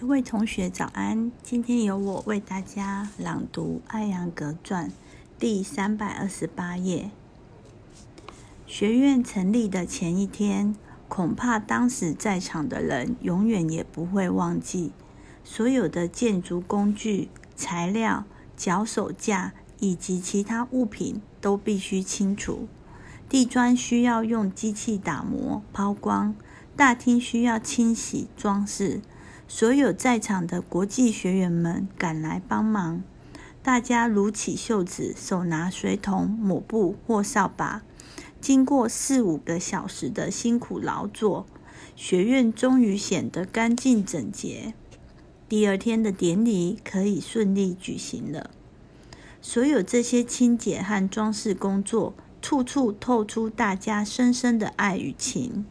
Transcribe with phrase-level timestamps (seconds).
[0.00, 1.32] 各位同学早安！
[1.42, 4.90] 今天由我为大家朗读《艾扬格传》
[5.40, 7.10] 第三百二十八页。
[8.64, 10.76] 学院成立的前一天，
[11.08, 14.92] 恐怕当时在场的人永远也不会忘记。
[15.42, 18.24] 所有的建筑工具、材料、
[18.56, 22.68] 脚手架以及其他物品都必须清除。
[23.28, 26.34] 地砖需要用机器打磨、抛光；
[26.76, 29.00] 大厅需要清洗、装饰。
[29.50, 33.02] 所有在场的国际学员们赶来帮忙，
[33.62, 37.82] 大家撸起袖子，手拿水桶、抹布或扫把。
[38.42, 41.46] 经过四五个小时的辛苦劳作，
[41.96, 44.74] 学院终于显得干净整洁。
[45.48, 48.50] 第二天的典礼可以顺利举行了。
[49.40, 55.64] 所有这些清洁和装饰工作，处处透出大家深深的爱与情。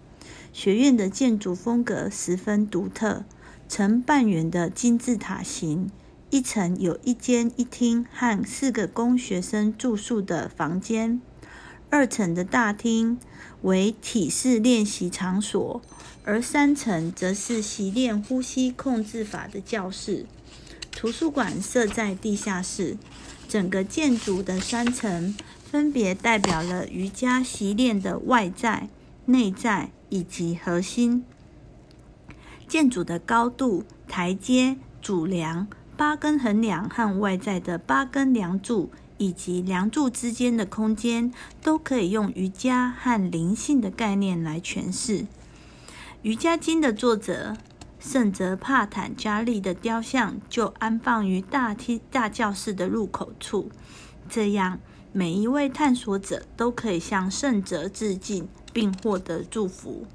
[0.51, 3.23] 学院的建筑风格十分独特。
[3.69, 5.89] 呈半圆的金字塔形，
[6.29, 11.21] 一层有一间一厅和四个供学生住宿的房间，
[11.89, 13.17] 二层的大厅
[13.61, 15.81] 为体式练习场所，
[16.23, 20.25] 而三层则是习练呼吸控制法的教室。
[20.91, 22.97] 图书馆设在地下室。
[23.49, 25.33] 整个建筑的三层
[25.71, 28.89] 分别代表了瑜伽习练的外在、
[29.23, 31.23] 内在以及核心。
[32.67, 45.19] 建筑的高度、台阶、主梁、八根横梁和外在的八根梁柱，以及梁柱之间的空间，都可以用瑜伽和灵性的概念来诠释。
[46.23, 47.55] 《瑜伽经》的作者
[47.99, 53.71] 圣泽帕坦加利的雕像就安放于大厅大教室的入口处，
[54.29, 54.79] 这样
[55.13, 60.05] 每一位探索者都可以向圣哲致敬，并获得祝福。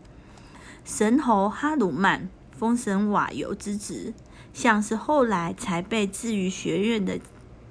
[0.85, 2.29] 神猴哈鲁曼。
[2.63, 4.15] 封神瓦尤之子，
[4.55, 7.19] 像是后来才被置于学院的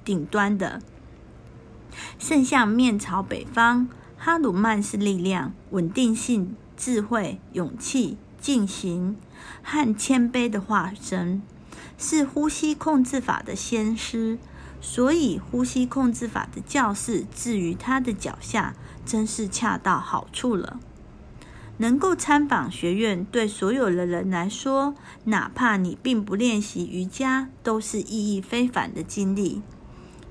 [0.04, 0.82] 顶端的
[2.20, 3.88] 圣像，面朝北方。
[4.18, 9.16] 哈鲁曼是力量、稳定性、智慧、勇气、进行
[9.64, 11.42] 和谦卑的化身，
[11.98, 14.38] 是呼吸控制法的先师。
[14.82, 18.76] 所以，呼吸控制法的教室置于他的脚下，
[19.06, 20.82] 真是恰到好处了。
[21.82, 24.94] 能够参访学院，对所有的人来说，
[25.24, 29.64] 哪怕你并不练习瑜伽，都是意义非凡的经历。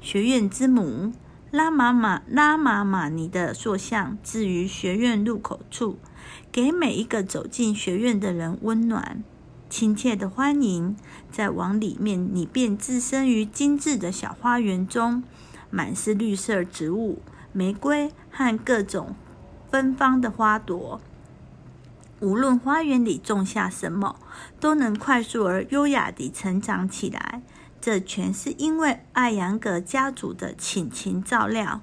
[0.01, 1.13] 学院之母
[1.51, 5.99] 拉玛玛拉玛玛尼的塑像置于学院入口处，
[6.53, 9.25] 给每一个走进学院的人温暖、
[9.69, 10.95] 亲切的欢迎。
[11.33, 15.25] 再往里面，你便置身于精致的小花园中，
[15.69, 17.19] 满是绿色植物、
[17.53, 19.17] 玫瑰和各种
[19.69, 21.01] 芬芳的花朵。
[22.21, 24.17] 无论花园里种下什么，
[24.61, 27.43] 都能快速而优雅地成长起来。
[27.81, 31.81] 这全是因为艾扬格家族的倾情照料。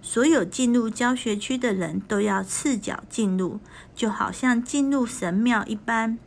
[0.00, 3.60] 所有进入教学区的人都要赤脚进入，
[3.94, 6.18] 就好像进入神庙一般。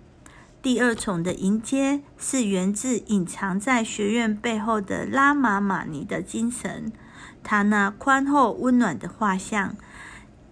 [0.62, 6.92] 第二重的迎接是源自隐藏在学院背后的拉玛玛尼的精神，
[7.44, 9.76] 他那宽厚温暖的画像。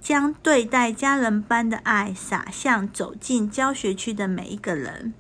[0.06, 5.16] 将对待家人般的爱洒向走进教学区的每一个人。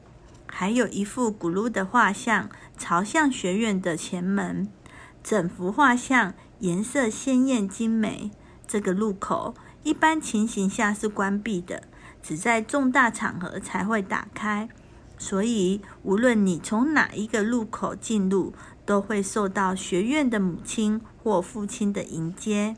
[0.45, 4.69] 还有一幅古鲁的画像朝向学院的前门，
[5.23, 8.29] 整幅画像颜色鲜艳精美。
[8.67, 11.81] 这个路口一般情形下是关闭的，
[12.21, 14.69] 只在重大场合才会打开。
[15.17, 18.53] 所以，无论你从哪一个路口进入，
[18.85, 22.75] 都会受到学院的母亲或父亲的迎接。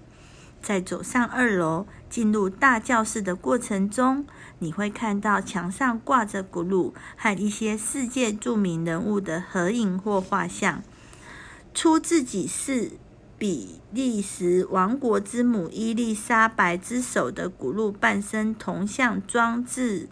[0.61, 4.25] 在走上二楼、进入大教室的过程中，
[4.59, 10.83] 你会看到墙上挂着古鲁和一些世界著名人物的合影或画像。
[11.73, 12.93] 出自己是
[13.37, 20.09] 比利时王国之母伊丽莎白之手的古鲁半身铜像装置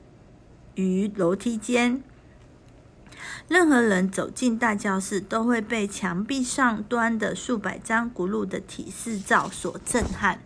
[0.76, 2.04] 于楼梯间。
[3.48, 10.40] 任何人走进大教室，都会被墙壁上端的数百张古鲁的体式照所震撼。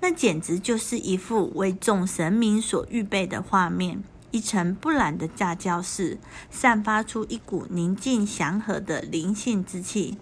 [0.00, 4.02] 那简直就是一幅为众神明所预备的画面。
[4.30, 6.18] 一尘不染的大教室，
[6.50, 10.18] 散发出一股宁静祥和的灵性之气。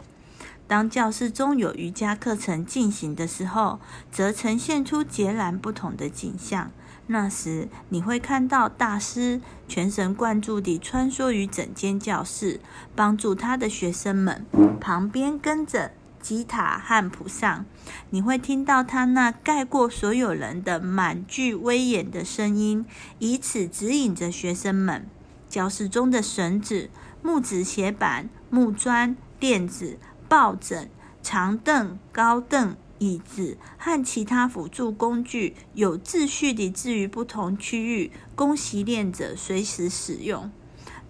[0.69, 3.81] 当教室中有瑜伽课程进行的时候，
[4.13, 6.71] 则呈现出截然不同的景象。
[7.07, 12.61] 那时，你会看到大师全神贯注地穿梭于整间教室，
[12.97, 14.47] 帮助他的学生们。
[14.81, 17.67] 旁边跟着吉塔和普上，
[18.09, 22.87] 你会听到他那盖过所有人的满具威严的声音，
[23.19, 25.07] 以此指引着学生们。
[25.49, 26.89] 教室中的绳子、
[27.23, 30.89] 木质斜板、木砖、垫子、抱枕、
[31.23, 32.75] 长凳、高凳、
[33.05, 40.51] 椅子和其他辅助工具，有秩序地置于不同区域，供习练者随时使用。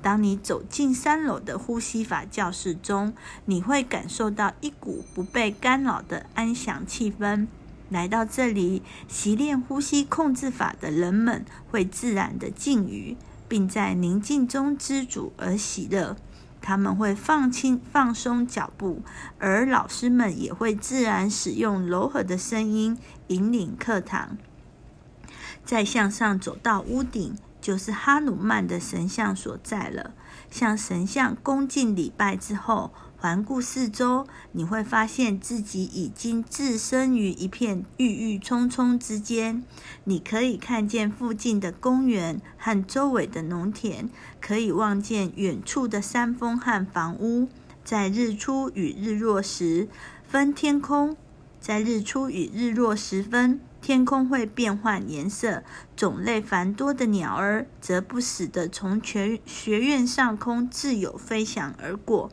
[0.02, 3.14] 当你走进三楼的呼吸法教室中，
[3.46, 7.46] 你会感受到一股不被干扰的安详气氛。
[7.88, 13.17] 来到这里习练呼吸控制法的人们会自然的静语，
[13.49, 16.17] 并在宁静中知足而喜乐。
[16.64, 19.02] 他们会放轻、放松脚步，
[19.38, 24.38] 而老师们也会自然使用柔和的声音引领课堂。
[25.62, 27.37] 再向上走到屋顶。
[27.64, 30.11] 就是哈努曼的神像所在了。
[30.50, 32.93] 向神像恭敬礼拜之后，
[33.24, 39.64] 环顾四周，你会发现自己已经置身于一片郁郁葱葱之间。
[40.04, 44.10] 你可以看见附近的公园和周围的农田，
[44.42, 47.48] 可以望见远处的山峰和房屋。
[47.82, 49.88] 在日出与日落时
[50.28, 51.16] 分天空，
[51.58, 53.58] 在日出与日落时分。
[53.80, 55.62] 天空会变换颜色，
[55.96, 62.30] 种类繁多的鸟儿则不时地从学学院上空自由飞翔而过。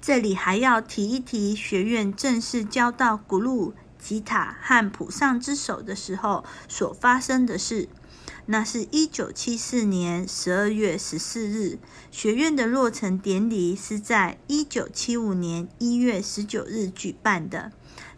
[0.00, 7.88] 这里还要提一提，学院正式交到古鲁吉塔和普上之手的时候所发生的事。
[8.46, 11.78] 那是一九七四年十二月十四日，
[12.10, 17.72] 学院的落成典礼是在一九七五年一月十九日举办的。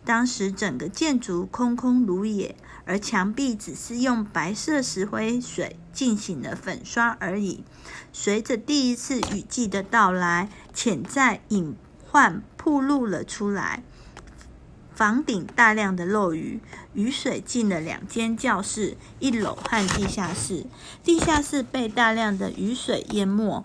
[0.04, 2.54] 当时整个建筑空空如也，
[2.90, 7.62] 而墙壁只是用白色石灰水进行了粉刷而已。
[8.12, 11.76] 随着第一次雨季的到来，潜在隐
[12.08, 13.84] 患暴露了出来。
[14.92, 16.60] 房顶大量的漏雨，
[16.92, 20.66] 雨水进了两间教室，一楼和地下室。
[21.04, 23.64] 地下室被大量的雨水淹没。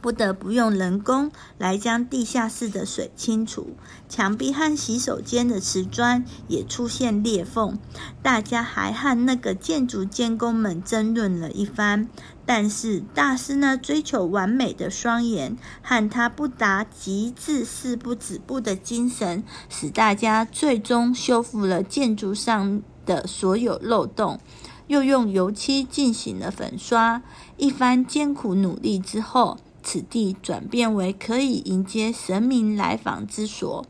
[0.00, 3.76] 不得不用人工来将地下室的水清除，
[4.08, 7.78] 墙壁和洗手间的瓷砖也出现裂缝。
[8.22, 12.08] 大家还和那个建筑监工们争论了一番，
[12.44, 24.38] 但是大师呢追求完美的双眼和他不达极致誓不止步的精神，使大家最终修复了建筑上的所有漏洞，
[24.86, 27.22] 又用油漆进行了粉刷。
[27.56, 29.58] 一番艰苦努力之后。
[29.86, 33.86] 此地转变为可以迎接神明来访之所。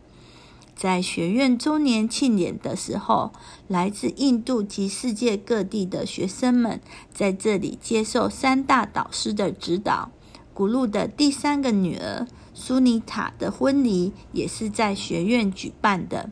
[0.76, 3.32] 在学院周年庆典的时候，
[3.66, 6.82] 来自印度及世界各地的学生们
[7.14, 10.10] 在这里接受三大导师的指导。
[10.52, 16.28] 古路的第三个女儿苏尼塔的婚礼也是在学院举办的。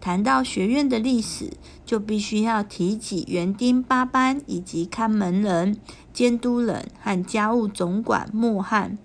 [0.00, 1.50] 谈到学院的历史，
[1.84, 5.76] 就必须要提起园丁八班以及看门人。
[6.12, 8.98] 监督人和家务总管莫汉，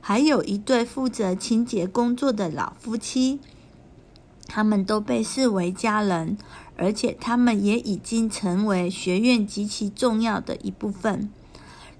[0.00, 3.40] 还有一对负责清洁工作的老夫妻，
[4.46, 6.36] 他们都被视为家人，
[6.76, 11.30] 而且他们也已经成为学院极其重要的一部分。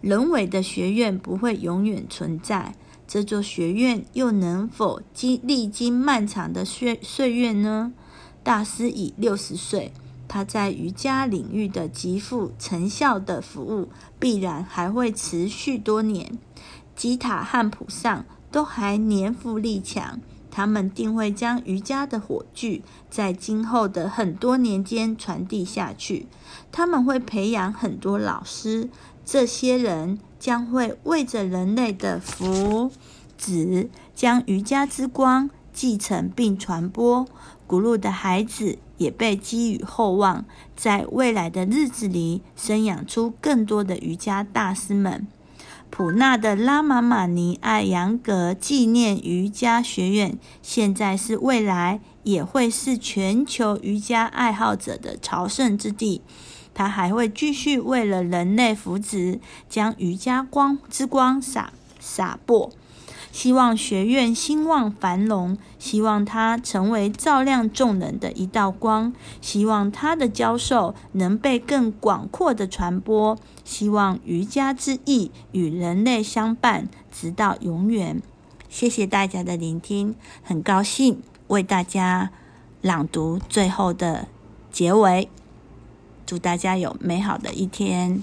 [0.00, 2.74] 人为的学院不会永远存在，
[3.08, 7.92] 这座学院又能否经历经漫长的岁岁月呢？
[8.42, 9.92] 大师已六十岁。
[10.28, 16.38] 他在瑜伽领域的极富成效的服务，必然还会持续多年。
[16.96, 26.26] 吉塔和普上都还年富力强，他们定会将瑜伽的火炬在今后的很多年间传递下去。
[26.70, 28.88] 他们会培养很多老师，
[29.26, 32.90] 这些人将会为着人类的福
[33.38, 37.26] 祉，将瑜伽之光继承并传播。
[37.66, 38.78] 古路的孩子。
[38.98, 40.44] 也被寄予厚望，
[40.76, 45.26] 在未来的日子里生养出更多的瑜伽大师们。
[45.90, 56.22] 普纳的拉玛玛尼艾扬格纪念瑜伽学院，现在是未来也会是全球瑜伽爱好者的朝圣之地。
[56.72, 62.70] 他还会继续为了人类福祉，将瑜伽光之光洒洒播。
[63.32, 78.20] 希望学院兴旺繁荣，希望它成为照亮众人的一道光，希望他的教授能被更广阔的传播，希望瑜伽之意与人类相伴，直到永远。
[78.68, 82.30] 谢谢大家的聆听，很高兴为大家
[82.82, 84.28] 朗读最后的
[84.70, 85.28] 结尾，
[86.26, 88.22] 祝大家有美好的一天。